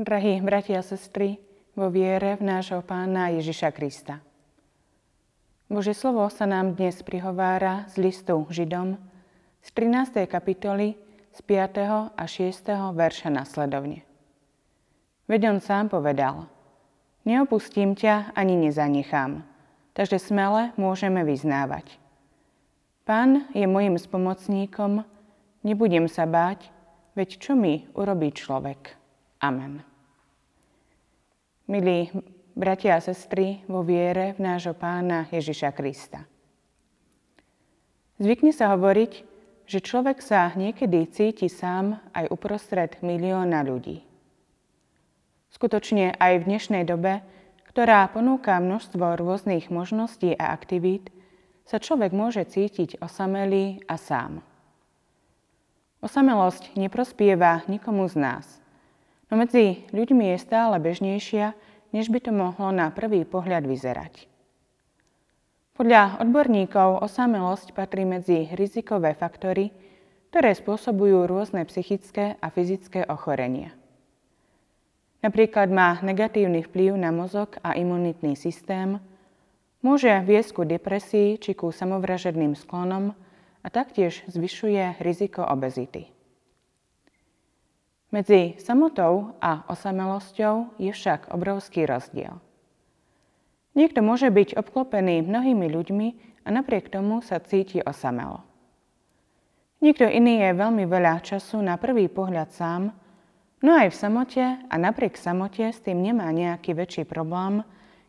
[0.00, 1.36] Drahí bratia a sestry,
[1.76, 4.24] vo viere v nášho pána Ježiša Krista.
[5.68, 8.96] Bože slovo sa nám dnes prihovára z listu Židom
[9.60, 10.24] z 13.
[10.24, 10.96] kapitoly
[11.36, 12.16] z 5.
[12.16, 12.96] a 6.
[12.96, 14.00] verša nasledovne.
[15.28, 16.48] Veď on sám povedal,
[17.28, 19.44] neopustím ťa ani nezanechám,
[19.92, 22.00] takže smele môžeme vyznávať.
[23.04, 25.04] Pán je mojim spomocníkom,
[25.60, 26.72] nebudem sa báť,
[27.12, 28.96] veď čo mi urobí človek.
[29.44, 29.89] Amen.
[31.70, 32.10] Milí
[32.58, 36.26] bratia a sestry vo viere v nášho pána Ježiša Krista.
[38.18, 39.12] Zvykne sa hovoriť,
[39.70, 44.02] že človek sa niekedy cíti sám aj uprostred milióna ľudí.
[45.54, 47.22] Skutočne aj v dnešnej dobe,
[47.70, 51.14] ktorá ponúka množstvo rôznych možností a aktivít,
[51.70, 54.42] sa človek môže cítiť osamelý a sám.
[56.02, 58.46] Osamelosť neprospieva nikomu z nás,
[59.30, 61.54] no medzi ľuďmi je stále bežnejšia,
[61.94, 64.26] než by to mohlo na prvý pohľad vyzerať.
[65.80, 69.72] Podľa odborníkov osamelosť patrí medzi rizikové faktory,
[70.28, 73.72] ktoré spôsobujú rôzne psychické a fyzické ochorenia.
[75.24, 79.00] Napríklad má negatívny vplyv na mozog a imunitný systém,
[79.80, 83.16] môže viesť ku depresii či ku samovražedným sklonom
[83.60, 86.12] a taktiež zvyšuje riziko obezity.
[88.10, 92.38] Medzi samotou a osamelosťou je však obrovský rozdiel–
[93.70, 96.08] Niekto môže byť obklopený mnohými ľuďmi
[96.42, 98.42] a napriek tomu sa cíti osamelo.
[99.80, 102.92] Niekto iný je veľmi veľa času na prvý pohľad sám,
[103.62, 107.62] no aj v samote a napriek samote s tým nemá nejaký väčší problém,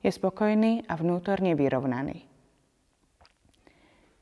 [0.00, 2.24] je spokojný a vnútorne vyrovnaný.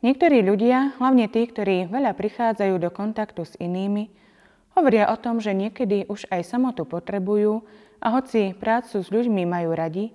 [0.01, 4.09] Niektorí ľudia, hlavne tí, ktorí veľa prichádzajú do kontaktu s inými,
[4.77, 7.65] hovoria o tom, že niekedy už aj samotu potrebujú
[7.99, 10.13] a hoci prácu s ľuďmi majú radi,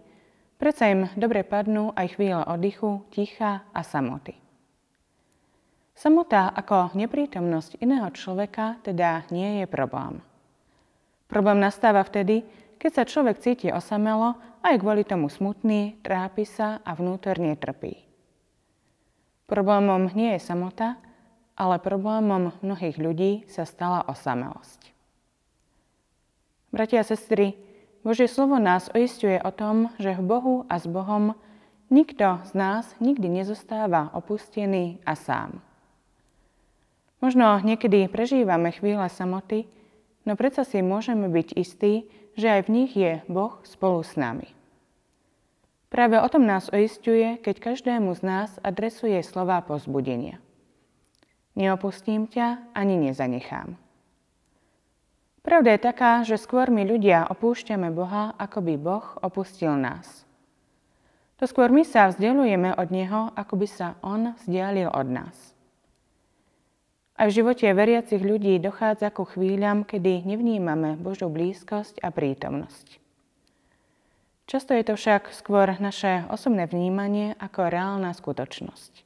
[0.62, 4.38] Predsa im dobre padnú aj chvíle oddychu, ticha a samoty.
[5.98, 10.22] Samota ako neprítomnosť iného človeka teda nie je problém.
[11.26, 12.46] Problém nastáva vtedy,
[12.78, 17.98] keď sa človek cíti osamelo a je kvôli tomu smutný, trápi sa a vnútorne trpí.
[19.50, 21.02] Problémom nie je samota,
[21.56, 24.92] ale problémom mnohých ľudí sa stala osamelosť.
[26.72, 27.60] Bratia a sestry,
[28.02, 31.38] Božie slovo nás oistuje o tom, že v Bohu a s Bohom
[31.92, 35.60] nikto z nás nikdy nezostáva opustený a sám.
[37.22, 39.70] Možno niekedy prežívame chvíle samoty,
[40.26, 44.50] no predsa si môžeme byť istí, že aj v nich je Boh spolu s nami.
[45.92, 50.40] Práve o tom nás oistuje, keď každému z nás adresuje slova pozbudenia.
[51.56, 53.76] Neopustím ťa ani nezanechám.
[55.42, 60.24] Pravda je taká, že skôr my ľudia opúšťame Boha, ako by Boh opustil nás.
[61.42, 65.58] To skôr my sa vzdialujeme od Neho, ako by sa On vzdialil od nás.
[67.18, 73.02] Aj v živote veriacich ľudí dochádza ku chvíľam, kedy nevnímame Božú blízkosť a prítomnosť.
[74.46, 79.06] Často je to však skôr naše osobné vnímanie ako reálna skutočnosť.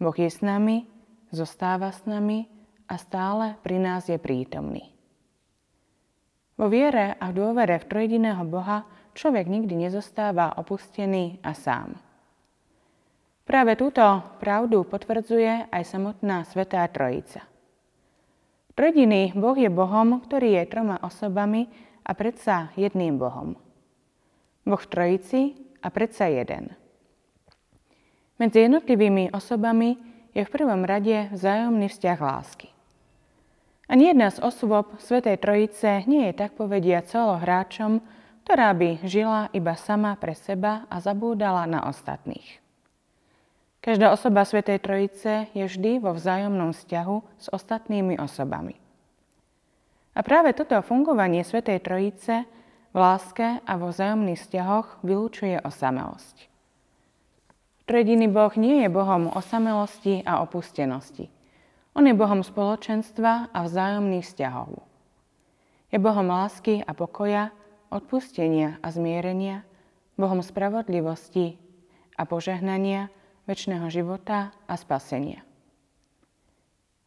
[0.00, 0.88] Boh je s nami,
[1.32, 2.46] zostáva s nami
[2.86, 4.92] a stále pri nás je prítomný.
[6.60, 8.84] Vo viere a v dôvere v trojediného Boha
[9.16, 11.96] človek nikdy nezostáva opustený a sám.
[13.42, 14.04] Práve túto
[14.38, 17.42] pravdu potvrdzuje aj samotná Svetá Trojica.
[18.72, 21.68] Trojediný Boh je Bohom, ktorý je troma osobami
[22.06, 23.58] a predsa jedným Bohom.
[24.62, 25.40] Boh v Trojici
[25.82, 26.72] a predsa jeden.
[28.38, 29.98] Medzi jednotlivými osobami
[30.32, 32.68] je v prvom rade vzájomný vzťah lásky.
[33.92, 38.00] Ani jedna z osôb Svetej Trojice nie je tak povedia celohráčom,
[38.42, 42.62] ktorá by žila iba sama pre seba a zabúdala na ostatných.
[43.82, 48.78] Každá osoba Svetej Trojice je vždy vo vzájomnom vzťahu s ostatnými osobami.
[50.14, 52.46] A práve toto fungovanie Svetej Trojice
[52.92, 56.51] v láske a vo vzájomných vzťahoch vylúčuje osamelosť.
[57.84, 61.30] Trojediný Boh nie je Bohom osamelosti a opustenosti–
[61.92, 64.80] on je Bohom spoločenstva a vzájomných vzťahov.
[65.92, 67.52] Je Bohom lásky a pokoja,
[67.92, 69.60] odpustenia a zmierenia,
[70.16, 71.60] Bohom spravodlivosti
[72.16, 73.12] a požehnania,
[73.44, 75.44] väčšného života a spasenia.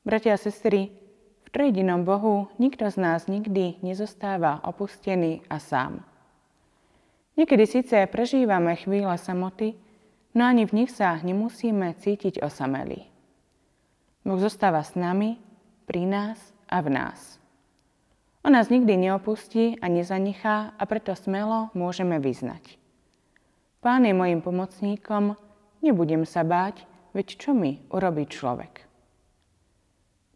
[0.06, 0.94] Bratia a sestry,
[1.42, 6.06] v trojedinom Bohu nikto z nás nikdy nezostáva opustený a sám.
[7.42, 9.74] Niekedy síce prežívame chvíle samoty,
[10.36, 13.08] no ani v nich sa nemusíme cítiť osamelí.
[14.28, 15.40] Boh zostáva s nami,
[15.88, 16.38] pri nás
[16.68, 17.40] a v nás.
[18.46, 22.78] On nás nikdy neopustí a nezanechá a preto smelo môžeme vyznať.
[23.82, 25.38] Pán je mojim pomocníkom,
[25.82, 28.86] nebudem sa báť, veď čo mi urobí človek.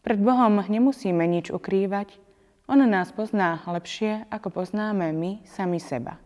[0.05, 2.17] Pred Bohom nemusíme nič ukrývať,
[2.69, 6.21] On nás pozná lepšie, ako poznáme my sami seba.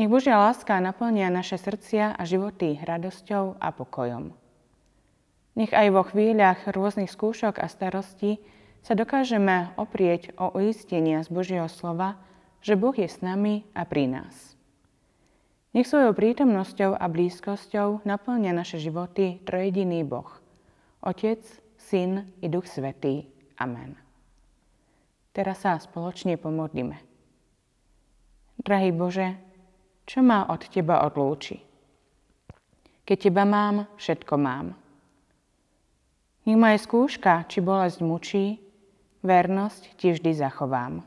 [0.00, 4.32] Nech Božia láska naplnia naše srdcia a životy radosťou a pokojom.
[5.60, 8.40] Nech aj vo chvíľach rôznych skúšok a starostí
[8.80, 12.16] sa dokážeme oprieť o uistenia z Božieho slova,
[12.64, 14.56] že Boh je s nami a pri nás.
[15.76, 20.32] Nech svojou prítomnosťou a blízkosťou naplňa naše životy trojediný Boh.
[21.04, 21.44] Otec,
[21.76, 23.28] Syn i Duch Svetý.
[23.60, 24.00] Amen.
[25.36, 26.96] Teraz sa spoločne pomodlíme.
[28.64, 29.49] Drahý Bože,
[30.10, 31.62] čo ma od Teba odlúči?
[33.06, 34.74] Keď Teba mám, všetko mám.
[36.42, 38.58] Nech ma aj skúška, či bolesť mučí,
[39.22, 41.06] vernosť Ti vždy zachovám.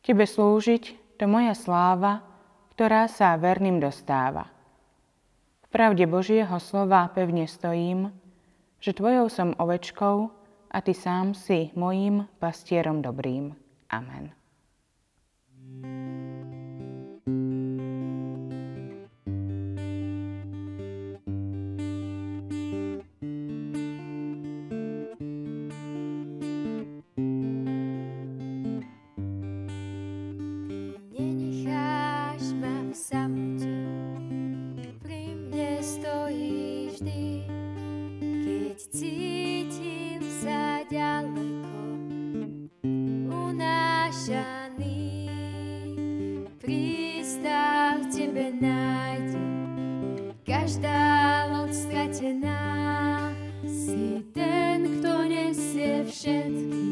[0.00, 2.24] Tebe slúžiť, to moja sláva,
[2.72, 4.48] ktorá sa verným dostáva.
[5.64, 8.08] V pravde Božieho slova pevne stojím,
[8.80, 10.32] že Tvojou som ovečkou
[10.72, 13.52] a Ty sám si mojím pastierom dobrým.
[13.92, 14.43] Amen.
[50.64, 52.56] každá loď stratená
[53.68, 56.83] si ten, kto nesie všetko.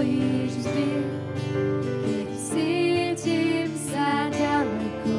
[0.00, 0.88] bojíš vždy,
[2.08, 5.12] keď cítim sa ďaleko,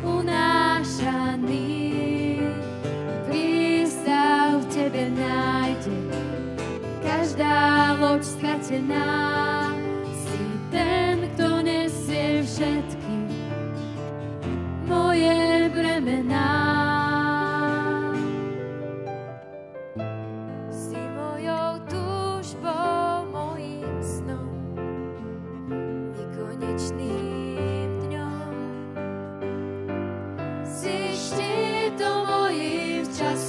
[0.00, 1.68] unášaný.
[3.28, 5.44] Prístav v tebe nájde.